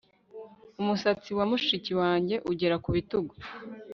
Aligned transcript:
Umusatsi 0.81 1.29
wa 1.37 1.45
mushiki 1.49 1.91
wanjye 2.01 2.35
ugera 2.51 2.75
ku 2.83 2.89
bitugu 2.95 3.33